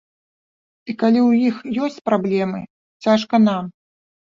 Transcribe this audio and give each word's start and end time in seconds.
І 0.91 0.95
калі 1.03 1.21
ў 1.29 1.31
іх 1.51 1.55
ёсць 1.91 2.03
праблемы, 2.11 2.67
цяжка 3.09 3.35
нам. 3.51 3.75